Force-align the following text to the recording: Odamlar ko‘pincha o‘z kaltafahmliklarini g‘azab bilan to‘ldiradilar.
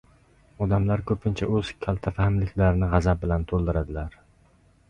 Odamlar 0.65 1.03
ko‘pincha 1.11 1.49
o‘z 1.59 1.69
kaltafahmliklarini 1.87 2.89
g‘azab 2.95 3.23
bilan 3.27 3.47
to‘ldiradilar. 3.53 4.19